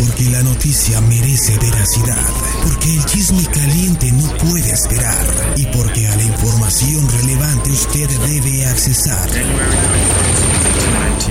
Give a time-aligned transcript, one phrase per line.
[0.00, 2.26] Porque la noticia merece veracidad.
[2.62, 5.54] Porque el chisme caliente no puede esperar.
[5.56, 9.30] Y porque a la información relevante usted debe accesar.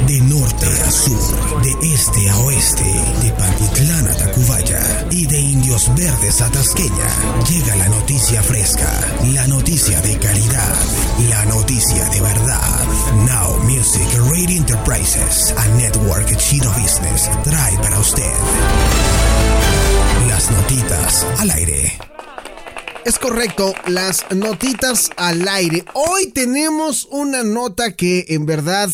[0.06, 2.84] De norte a sur, de este a oeste,
[3.22, 8.90] de Pantitlán a Tacubaya y de Indios Verdes a Tasqueña, llega la noticia fresca,
[9.34, 10.76] la noticia de calidad,
[11.30, 12.88] la noticia de verdad.
[13.28, 18.34] Now Music Radio Enterprises, a network chino business, trae para usted
[20.28, 21.98] las notitas al aire.
[23.06, 25.84] Es correcto, las notitas al aire.
[25.94, 28.90] Hoy tenemos una nota que en verdad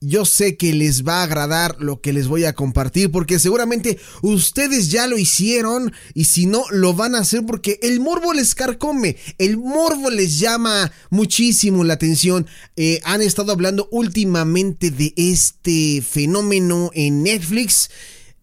[0.00, 3.98] yo sé que les va a agradar lo que les voy a compartir porque seguramente
[4.22, 8.54] ustedes ya lo hicieron y si no lo van a hacer porque el morbo les
[8.54, 12.46] carcome, el morbo les llama muchísimo la atención.
[12.76, 17.90] Eh, han estado hablando últimamente de este fenómeno en Netflix.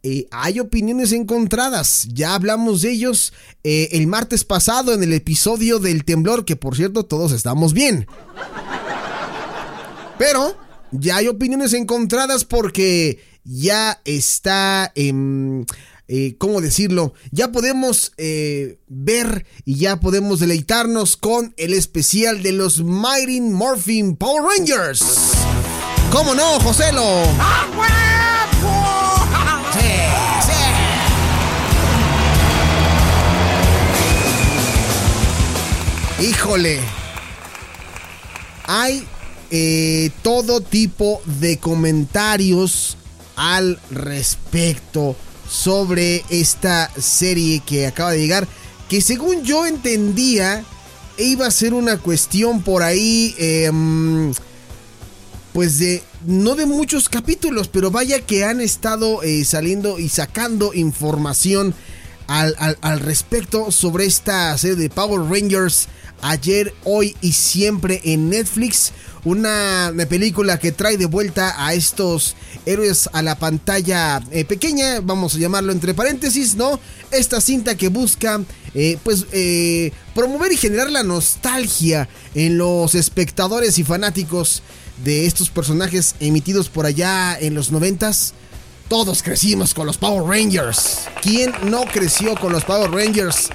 [0.03, 2.08] Eh, hay opiniones encontradas.
[2.14, 6.75] Ya hablamos de ellos eh, el martes pasado en el episodio del temblor, que por
[6.75, 8.08] cierto todos estamos bien.
[10.19, 10.56] Pero
[10.91, 17.14] ya hay opiniones encontradas porque ya está, eh, ¿cómo decirlo?
[17.31, 24.16] Ya podemos eh, ver y ya podemos deleitarnos con el especial de los Mighty Morphin
[24.16, 25.03] Power Rangers.
[26.11, 27.23] ¿Cómo no, Joselo?
[36.22, 36.80] Híjole.
[38.68, 39.06] Hay
[39.51, 42.97] eh, todo tipo de comentarios
[43.35, 45.16] al respecto
[45.50, 48.47] sobre esta serie que acaba de llegar,
[48.89, 50.63] que según yo entendía
[51.17, 54.33] iba a ser una cuestión por ahí, em,
[55.53, 60.73] pues de, no de muchos capítulos, pero vaya que han estado eh, saliendo y sacando
[60.73, 61.73] información
[62.27, 65.88] al, al respecto sobre esta serie de Power Rangers
[66.22, 68.91] ayer, hoy y siempre en Netflix
[69.25, 75.36] una película que trae de vuelta a estos héroes a la pantalla eh, pequeña, vamos
[75.36, 76.80] a llamarlo entre paréntesis, ¿no?
[77.12, 78.41] Esta cinta que busca,
[78.75, 84.62] eh, pues, eh, promover y generar la nostalgia en los espectadores y fanáticos
[85.03, 88.34] de estos personajes emitidos por allá en los noventas.
[88.88, 91.07] Todos crecimos con los Power Rangers.
[91.24, 93.50] ¿Quién no creció con los Power Rangers?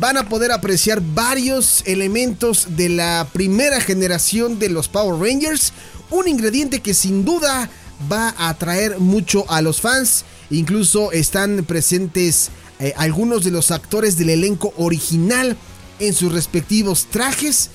[0.00, 5.74] Van a poder apreciar varios elementos de la primera generación de los Power Rangers.
[6.08, 7.70] Un ingrediente que sin duda
[8.10, 10.24] va a atraer mucho a los fans.
[10.48, 15.54] Incluso están presentes eh, algunos de los actores del elenco original
[15.98, 17.68] en sus respectivos trajes.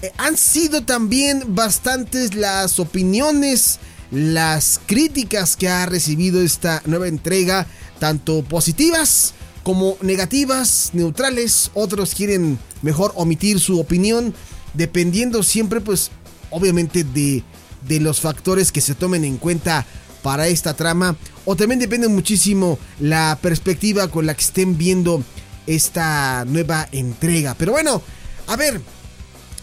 [0.00, 7.66] Eh, han sido también bastantes las opiniones, las críticas que ha recibido esta nueva entrega,
[7.98, 9.34] tanto positivas
[9.66, 14.32] como negativas, neutrales, otros quieren mejor omitir su opinión,
[14.74, 16.12] dependiendo siempre pues
[16.50, 17.42] obviamente de,
[17.88, 19.84] de los factores que se tomen en cuenta
[20.22, 25.24] para esta trama, o también depende muchísimo la perspectiva con la que estén viendo
[25.66, 27.56] esta nueva entrega.
[27.58, 28.00] Pero bueno,
[28.46, 28.80] a ver,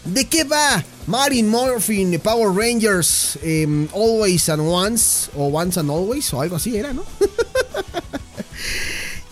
[0.04, 6.30] ¿de qué va Martin Morphin Power Rangers em, Always and Once, o Once and Always,
[6.34, 7.04] o algo así era, ¿no?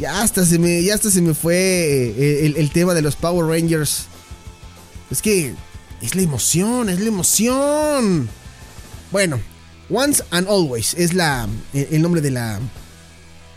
[0.03, 3.47] Ya hasta se me, ya hasta se me fue eh, el, tema de los Power
[3.47, 4.07] Rangers.
[5.13, 5.55] Es que
[6.01, 8.29] es la emoción, es la emoción.
[9.13, 9.41] Bueno,
[9.89, 12.59] Once and Always es la, el nombre de la,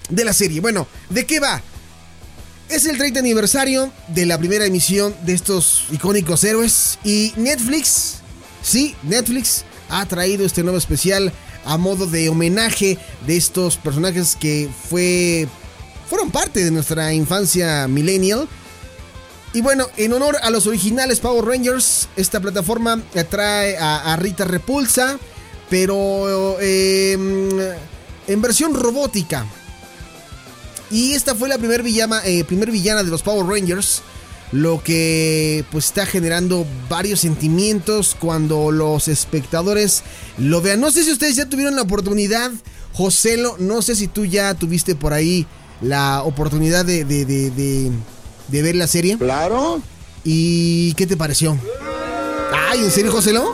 [0.09, 0.61] de la serie.
[0.61, 1.63] Bueno, ¿de qué va?
[2.69, 8.18] Es el 30 aniversario de la primera emisión de estos icónicos héroes y Netflix,
[8.62, 11.33] sí, Netflix ha traído este nuevo especial
[11.65, 15.48] a modo de homenaje de estos personajes que fue
[16.15, 18.47] fueron parte de nuestra infancia millennial.
[19.51, 25.19] Y bueno, en honor a los originales Power Rangers, esta plataforma trae a, Rita Repulsa,
[25.69, 27.50] pero em,
[28.27, 29.45] en versión robótica.
[30.89, 34.01] Y esta fue la primera villana, eh, primer villana de los Power Rangers,
[34.53, 40.03] lo que pues está generando varios sentimientos cuando los espectadores
[40.38, 40.79] lo vean.
[40.79, 42.51] No sé si ustedes ya tuvieron la oportunidad
[42.94, 45.45] Joselo, no sé si tú ya tuviste por ahí
[45.81, 47.92] la oportunidad de, de, de,
[48.48, 49.18] de, ver la serie.
[49.18, 49.81] Claro.
[50.24, 51.57] ¿Y qué te pareció?
[52.69, 53.54] Ay, ¿en serio, Joselo?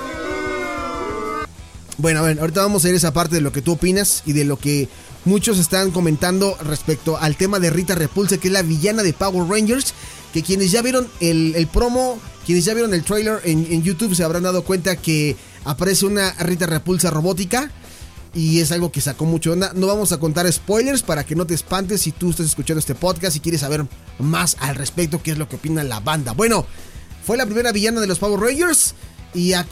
[1.97, 4.23] Bueno, a ver, ahorita vamos a ir a esa parte de lo que tú opinas
[4.25, 4.87] y de lo que
[5.25, 9.47] muchos están comentando respecto al tema de Rita Repulsa, que es la villana de Power
[9.47, 9.93] Rangers,
[10.33, 14.23] que quienes ya vieron el, promo, quienes ya vieron el trailer en, en, YouTube se
[14.23, 15.35] habrán dado cuenta que
[15.65, 17.69] aparece una Rita Repulsa robótica
[18.33, 19.73] y es algo que sacó mucho onda.
[19.75, 22.95] No vamos a contar spoilers para que no te espantes si tú estás escuchando este
[22.95, 23.85] podcast y quieres saber
[24.19, 26.33] más al respecto, qué es lo que opina la banda.
[26.33, 26.65] Bueno,
[27.25, 28.95] fue la primera villana de los Power Rangers
[29.33, 29.65] y ha,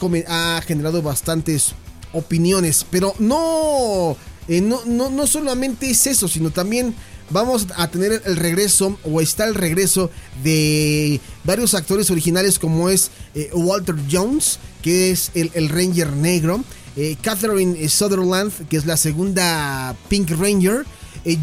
[0.66, 1.74] generado bastantes
[2.12, 2.86] opiniones.
[2.90, 4.16] Pero no,
[4.48, 6.94] eh, no, no, no solamente es eso, sino también
[7.30, 10.10] vamos a tener el regreso, o está el regreso
[10.42, 16.64] de varios actores originales como es eh, Walter Jones, que es el, Ranger negro,
[16.96, 20.84] eh, Catherine Sutherland, que es la segunda Pink Ranger,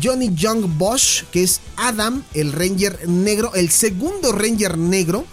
[0.01, 5.25] Johnny Young Bosch, que es Adam, el Ranger negro, el segundo Ranger negro,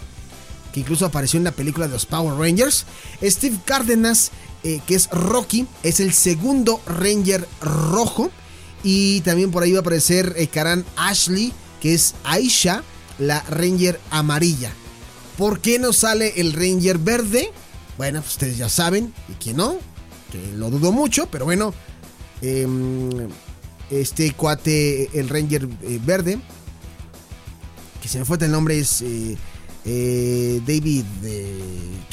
[0.71, 2.85] que incluso apareció en la película de los Power Rangers,
[3.23, 4.31] Steve Cárdenas,
[4.65, 8.31] eh, que es Rocky, es el segundo Ranger rojo.
[8.83, 12.83] Y también por ahí va a aparecer eh, Karan Ashley, que es Aisha,
[13.19, 14.71] la Ranger amarilla.
[15.37, 17.51] ¿Por qué no sale el Ranger verde?
[17.97, 19.77] Bueno, pues ustedes ya saben, y que no,
[20.35, 21.73] que lo dudo mucho, pero bueno,
[22.41, 23.09] em,
[23.89, 26.39] este cuate, el Ranger eh, verde,
[28.01, 29.03] que se me fue el nombre, es
[29.83, 31.05] David,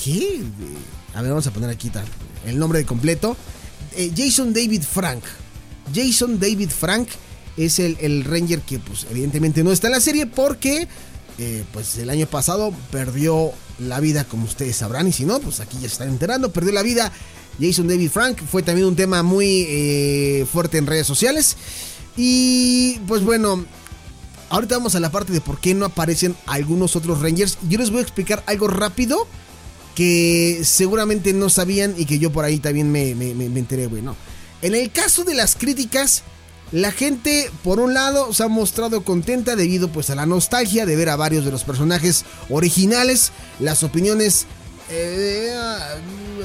[0.02, 0.42] ¿qué?
[1.14, 2.06] A ver, vamos a poner aquí tal
[2.46, 3.36] el nombre completo.
[3.96, 5.22] Eh, Jason David Frank.
[5.94, 7.08] Jason David Frank
[7.56, 10.88] es el, Ranger que pues evidentemente no está en la serie porque
[11.38, 15.60] eh, pues el año pasado perdió la vida como ustedes sabrán y si no pues
[15.60, 17.12] aquí ya se están enterando, perdió la vida
[17.60, 21.56] Jason David Frank, fue también un tema muy eh, fuerte en redes sociales
[22.16, 23.64] y pues bueno,
[24.50, 27.90] ahorita vamos a la parte de por qué no aparecen algunos otros Rangers, yo les
[27.90, 29.26] voy a explicar algo rápido
[29.94, 34.16] que seguramente no sabían y que yo por ahí también me, enteré, bueno.
[34.62, 36.22] En el caso de las críticas,
[36.70, 40.96] la gente, por un lado, se ha mostrado contenta debido pues a la nostalgia de
[40.96, 43.32] ver a varios de los personajes originales.
[43.60, 44.46] Las opiniones,
[44.88, 45.52] eh,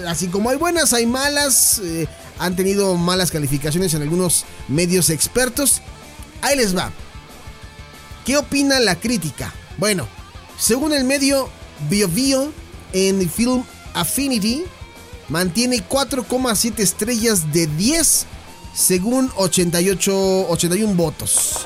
[0.07, 1.79] así como hay buenas, hay malas.
[1.83, 2.07] Eh,
[2.39, 5.81] han tenido malas calificaciones en algunos medios expertos.
[6.41, 6.91] Ahí les va.
[8.25, 9.53] ¿Qué opina la crítica?
[9.77, 10.07] Bueno,
[10.59, 11.49] según el medio
[11.89, 12.51] BioBio,
[12.93, 13.63] en Film
[13.93, 14.63] Affinity
[15.29, 18.25] mantiene 4,7 estrellas de 10
[18.73, 21.65] según 88, 81 votos.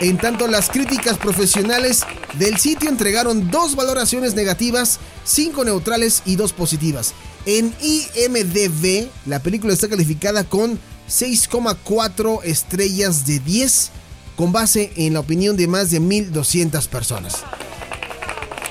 [0.00, 2.02] En tanto, las críticas profesionales
[2.34, 7.14] del sitio entregaron dos valoraciones negativas, 5 neutrales y 2 positivas.
[7.44, 10.78] En IMDB, la película está calificada con
[11.08, 13.90] 6,4 estrellas de 10,
[14.36, 17.42] con base en la opinión de más de 1.200 personas.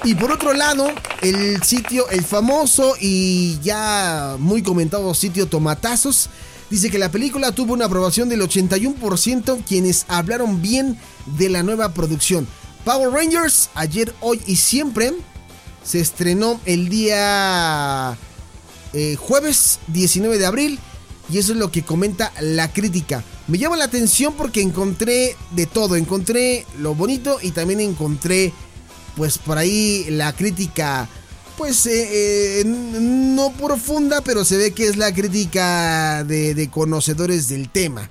[0.06, 0.90] Y por otro lado,
[1.22, 6.30] el sitio, el famoso y ya muy comentado sitio Tomatazos,
[6.70, 10.98] dice que la película tuvo una aprobación del 81% quienes hablaron bien
[11.38, 12.48] de la nueva producción.
[12.86, 15.14] Power Rangers, ayer, hoy y siempre,
[15.84, 18.18] se estrenó el día
[18.94, 20.80] eh, jueves 19 de abril
[21.32, 23.24] y eso es lo que comenta la crítica.
[23.48, 28.54] Me llama la atención porque encontré de todo, encontré lo bonito y también encontré
[29.16, 31.08] pues por ahí la crítica,
[31.58, 37.50] pues eh, eh, no profunda, pero se ve que es la crítica de, de conocedores
[37.50, 38.10] del tema.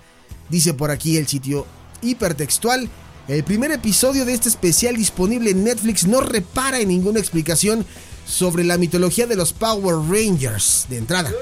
[0.48, 1.66] Dice por aquí el sitio
[2.02, 2.88] hipertextual.
[3.28, 7.86] El primer episodio de este especial disponible en Netflix no repara en ninguna explicación
[8.30, 11.32] sobre la mitología de los Power Rangers de entrada.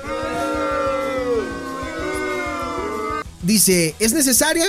[3.43, 4.67] Dice, ¿es necesaria?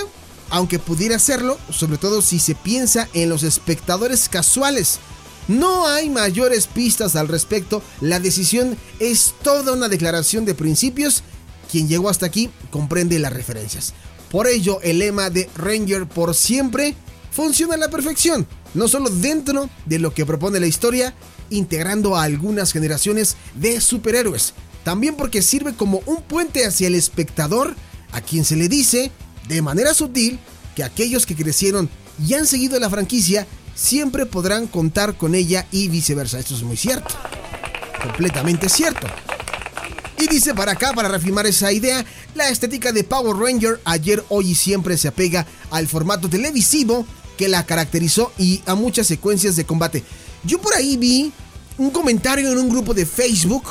[0.50, 5.00] aunque pudiera hacerlo, sobre todo si se piensa en los espectadores casuales.
[5.48, 11.24] No hay mayores pistas al respecto, la decisión es toda una declaración de principios.
[11.72, 13.94] Quien llegó hasta aquí comprende las referencias.
[14.32, 16.96] Por ello, el lema de Ranger por siempre
[17.32, 21.16] funciona a la perfección, no solo dentro de lo que propone la historia,
[21.50, 24.54] integrando a algunas generaciones de superhéroes,
[24.84, 27.76] también porque sirve como un puente hacia el espectador,
[28.12, 29.12] a quien se le dice
[29.48, 30.40] de manera sutil
[30.76, 31.90] que aquellos que crecieron
[32.26, 36.40] y han seguido la franquicia siempre podrán contar con ella y viceversa.
[36.40, 37.16] Esto es muy cierto.
[38.02, 39.08] Completamente cierto.
[40.18, 44.52] Y dice para acá, para reafirmar esa idea, la estética de Power Ranger ayer, hoy
[44.52, 47.06] y siempre se apega al formato televisivo
[47.38, 50.04] que la caracterizó y a muchas secuencias de combate.
[50.44, 51.32] Yo por ahí vi
[51.78, 53.64] un comentario en un grupo de Facebook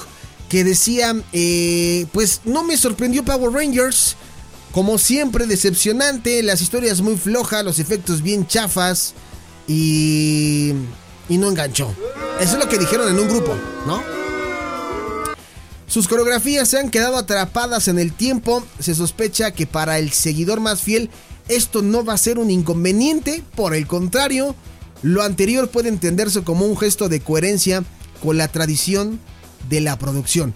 [0.49, 4.17] que decía, eh, pues no me sorprendió Power Rangers
[4.73, 9.15] como siempre, decepcionante, las historias muy flojas, los efectos bien chafas
[9.67, 10.73] y,
[11.29, 11.95] y no enganchó.
[12.39, 13.57] Eso es lo que dijeron en un grupo,
[13.87, 14.03] ¿no?
[15.87, 18.65] Sus coreografías se han quedado atrapadas en el tiempo.
[18.79, 21.11] Se sospecha que para el seguidor más fiel
[21.49, 23.43] esto no va a ser un inconveniente.
[23.57, 24.55] Por el contrario,
[25.03, 27.85] lo anterior puede entenderse como un gesto de coherencia
[28.23, 29.21] con la tradición
[29.69, 30.55] de la producción.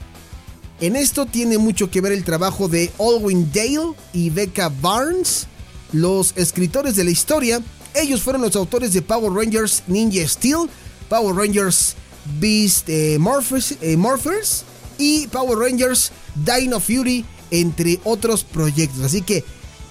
[0.80, 5.46] En esto tiene mucho que ver el trabajo de Alwyn Dale y Becca Barnes,
[5.92, 7.60] los escritores de la historia.
[7.94, 10.68] Ellos fueron los autores de Power Rangers Ninja Steel,
[11.08, 11.94] Power Rangers
[12.40, 14.64] Beast eh, Morphers, eh, Morphers
[14.98, 19.02] y Power Rangers Dino Fury, entre otros proyectos.
[19.04, 19.44] Así que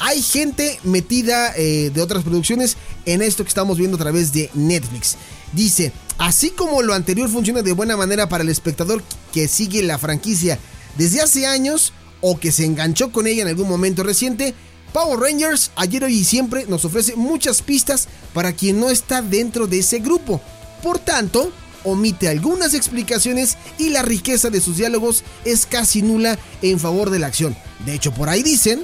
[0.03, 4.49] hay gente metida eh, de otras producciones en esto que estamos viendo a través de
[4.55, 5.15] Netflix.
[5.53, 9.99] Dice, así como lo anterior funciona de buena manera para el espectador que sigue la
[9.99, 10.57] franquicia
[10.97, 14.55] desde hace años o que se enganchó con ella en algún momento reciente,
[14.91, 19.67] Power Rangers ayer, hoy y siempre nos ofrece muchas pistas para quien no está dentro
[19.67, 20.41] de ese grupo.
[20.81, 21.53] Por tanto,
[21.83, 27.19] omite algunas explicaciones y la riqueza de sus diálogos es casi nula en favor de
[27.19, 27.55] la acción.
[27.85, 28.83] De hecho, por ahí dicen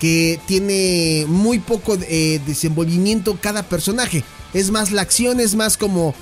[0.00, 4.24] que tiene muy poco eh, desenvolvimiento cada personaje.
[4.54, 6.14] Es más la acción, es más como...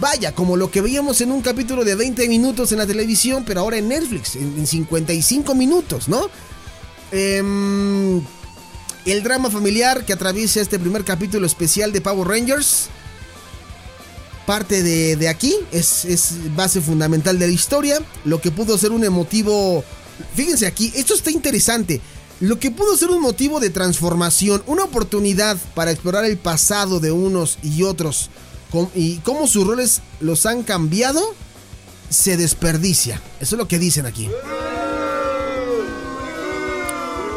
[0.00, 3.60] Vaya, como lo que veíamos en un capítulo de 20 minutos en la televisión, pero
[3.60, 6.28] ahora en Netflix, en, 55 minutos, ¿no?
[7.12, 8.20] Em,
[9.06, 12.88] el drama familiar que atraviesa este primer capítulo especial de Power Rangers
[14.44, 19.04] parte de, aquí, es, es, base fundamental de la historia, lo que pudo ser un
[19.04, 19.84] emotivo...
[20.34, 22.00] Fíjense aquí, esto está interesante.
[22.40, 27.12] Lo que pudo ser un motivo de transformación, una oportunidad para explorar el pasado de
[27.12, 28.30] unos y otros
[28.94, 31.22] y cómo sus roles los han cambiado,
[32.10, 33.22] se desperdicia.
[33.40, 34.28] Eso es lo que dicen aquí.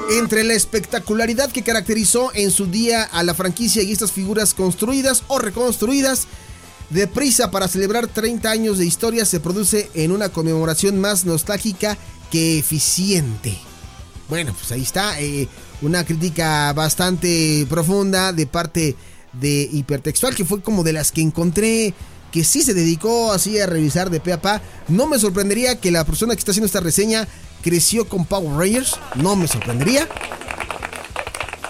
[0.10, 5.24] Entre la espectacularidad que caracterizó en su día a la franquicia y estas figuras construidas
[5.28, 6.28] o reconstruidas,
[6.90, 11.98] Deprisa para celebrar 30 años de historia se produce en una conmemoración más nostálgica
[12.32, 13.58] que eficiente.
[14.30, 15.48] Bueno, pues ahí está eh,
[15.82, 18.96] una crítica bastante profunda de parte
[19.34, 21.94] de Hipertextual, que fue como de las que encontré
[22.32, 24.62] que sí se dedicó así a revisar de pe a pa.
[24.90, 27.28] No me sorprendería que la persona que está haciendo esta reseña
[27.62, 30.08] creció con Power Rangers, no me sorprendería.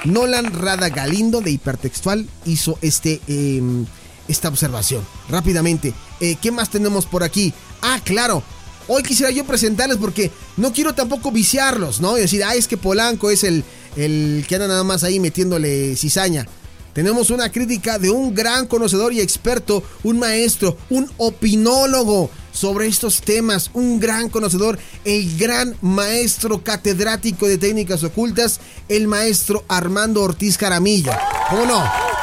[0.05, 3.21] Nolan Rada Galindo de Hipertextual hizo este...
[3.27, 3.85] Em,
[4.27, 5.05] esta observación.
[5.29, 7.53] Rápidamente, eh, ¿qué más tenemos por aquí?
[7.81, 8.43] Ah, claro.
[8.87, 12.17] Hoy quisiera yo presentarles porque no quiero tampoco viciarlos, ¿no?
[12.17, 13.63] Y decir, ah, es que Polanco es el,
[13.95, 16.47] el que anda nada más ahí metiéndole cizaña.
[16.93, 23.21] Tenemos una crítica de un gran conocedor y experto, un maestro, un opinólogo sobre estos
[23.21, 30.57] temas, un gran conocedor, el gran maestro catedrático de técnicas ocultas, el maestro Armando Ortiz
[30.57, 31.11] Caramillo.
[31.51, 32.16] ¿Cómo no?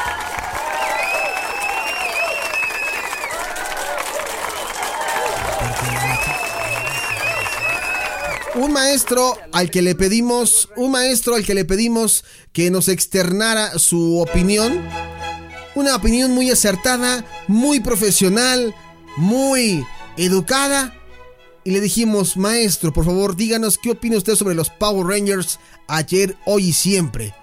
[8.64, 13.78] Un maestro al que le pedimos, un maestro al que le pedimos que nos externara
[13.78, 14.82] su opinión.
[15.74, 18.74] Una opinión muy acertada, muy profesional,
[19.16, 19.84] muy
[20.16, 20.94] educada.
[21.64, 26.36] Y le dijimos, maestro, por favor, díganos qué opina usted sobre los Power Rangers ayer,
[26.46, 27.34] hoy y siempre.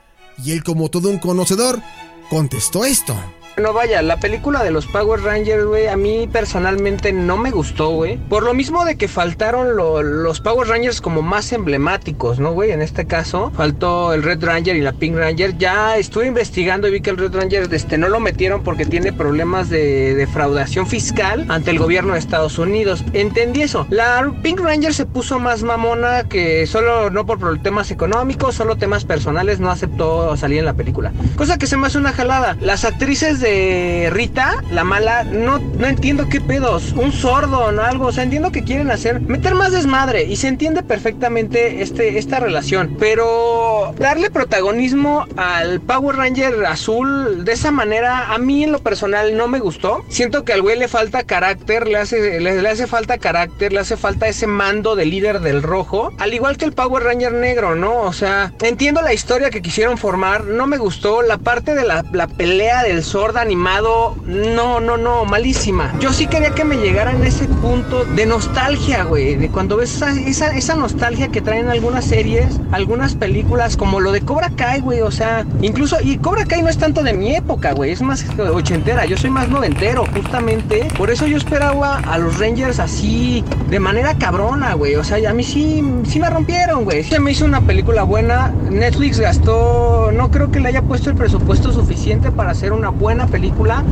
[0.44, 1.82] Y él, como todo un conocedor,
[2.30, 3.16] contestó esto.
[3.58, 7.90] No vaya, la película de los Power Rangers, güey, a mí personalmente no me gustó,
[7.90, 8.18] güey.
[8.18, 12.72] Por lo mismo de que faltaron los Power Rangers como más emblemáticos, ¿no, güey?
[12.72, 15.58] En este caso, faltó el Red Ranger y la Pink Ranger.
[15.58, 19.12] Ya estuve investigando y vi que el Red Ranger este, no lo metieron porque tiene
[19.12, 23.04] problemas de defraudación fiscal ante el gobierno de Estados Unidos.
[23.12, 23.86] Entendí eso.
[23.90, 29.04] La Pink Ranger se puso más mamona que solo, no por temas económicos, solo temas
[29.04, 31.12] personales, no aceptó salir en la película.
[31.36, 32.56] Cosa que se me hace una jalada.
[32.62, 36.94] Las actrices de Rita, la mala, no, no entiendo qué pedos.
[36.94, 38.06] Un sordo o algo.
[38.06, 39.20] O sea, entiendo que quieren hacer.
[39.20, 40.24] Meter más desmadre.
[40.24, 42.96] Y se entiende perfectamente este, esta relación.
[43.00, 49.36] Pero darle protagonismo al Power Ranger azul de esa manera, a mí en lo personal
[49.36, 50.06] no me gustó.
[50.10, 53.98] Siento que al güey le falta carácter, le hace, le, hace falta carácter, le hace
[53.98, 56.14] falta ese mando de líder del rojo.
[56.20, 58.02] Al igual que el Power Ranger negro, ¿no?
[58.02, 60.46] O sea, entiendo la historia que quisieron formar.
[60.46, 64.98] No me gustó la parte de la, la pelea del sordo Ford animado, no, no,
[64.98, 65.94] no, malísima.
[66.00, 70.02] Yo sí quería que me llegara en ese punto de nostalgia, güey, de cuando ves
[70.26, 75.02] esa, esa, nostalgia que traen algunas series, algunas películas, como lo de Cobra Kai, güey,
[75.02, 78.26] o sea, incluso, y Cobra Kai no es tanto de mi época, güey, es más
[78.54, 83.80] ochentera, yo soy más noventero, justamente, por eso yo esperaba a los Rangers así, de
[83.80, 87.46] manera cabrona, güey, o sea, a mí sí, sí me rompieron, güey, se me hizo
[87.46, 92.52] una película buena, Netflix gastó, no creo que le haya puesto el presupuesto suficiente para
[92.52, 93.84] hacer una buena película,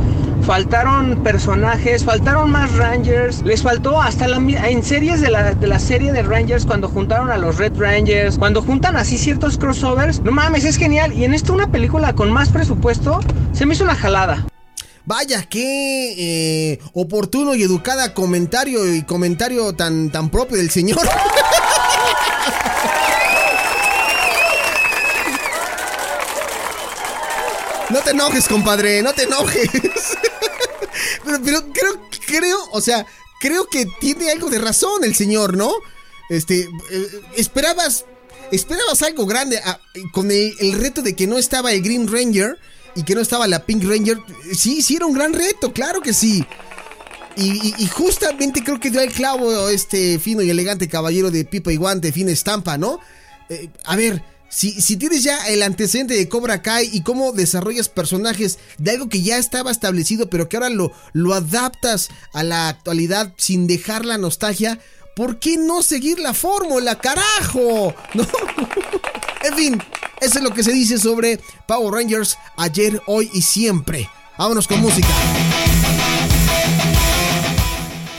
[0.42, 5.78] faltaron personajes, faltaron más Rangers, les faltó hasta la, en series de la, de la
[5.78, 10.32] serie de Rangers cuando juntaron a los Red Rangers, cuando juntan así ciertos crossovers, no
[10.32, 11.12] mames, es genial.
[11.12, 13.20] Y en esto una película con más presupuesto,
[13.52, 14.46] se me hizo una jalada.
[15.06, 21.00] Vaya, qué eh, oportuno y educada comentario y comentario tan, tan propio del señor.
[27.90, 29.68] No te enojes, compadre, no te enojes.
[31.24, 33.06] Pero, creo, creo, o sea,
[33.40, 35.72] creo que tiene algo de razón el señor, ¿no?
[36.28, 38.04] Este, eh, esperabas,
[38.52, 39.80] esperabas algo grande ah,
[40.12, 42.58] con el, reto de que no estaba el Green Ranger
[42.94, 44.18] y que no estaba la Pink Ranger.
[44.56, 46.44] Sí, sí era un gran reto, claro que sí.
[47.36, 51.76] Y, justamente creo que dio el clavo este fino y elegante caballero de pipa y
[51.76, 53.00] guante, fina estampa, ¿no?
[53.48, 58.58] Eh, a ver, si, tienes ya el antecedente de Cobra Kai y cómo desarrollas personajes
[58.78, 63.32] de algo que ya estaba establecido, pero que ahora lo, lo adaptas a la actualidad
[63.36, 64.80] sin dejar la nostalgia,
[65.14, 67.94] ¿por qué no seguir la fórmula, carajo?
[68.14, 68.26] ¿No?
[69.44, 69.82] en fin,
[70.20, 71.38] eso es lo que se dice sobre
[71.68, 74.10] Power Rangers ayer, hoy y siempre.
[74.36, 75.08] Vámonos con música.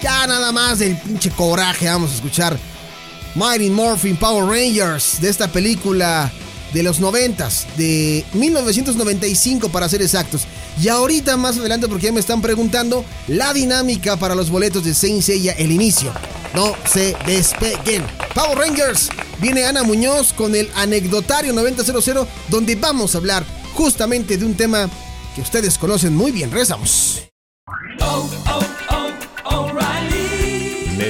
[0.02, 2.58] Ya nada más del pinche coraje, vamos a escuchar
[3.36, 6.32] Mighty Morphin Power Rangers de esta película
[6.74, 10.44] de los 90 de 1995 para ser exactos.
[10.82, 14.94] Y ahorita más adelante porque ya me están preguntando la dinámica para los boletos de
[14.94, 16.12] Saint Seiya el inicio.
[16.54, 18.06] No se despeguen.
[18.34, 19.10] Power Rangers,
[19.40, 24.90] viene Ana Muñoz con el anecdotario 9000 donde vamos a hablar justamente de un tema
[25.36, 26.52] que ustedes conocen muy bien.
[26.52, 27.24] Rezamos.
[28.02, 28.71] Oh, oh.